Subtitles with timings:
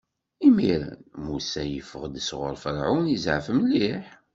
[0.47, 4.05] Imiren, Musa yeffeɣ-d sɣur Ferɛun, izɛef mliḥ.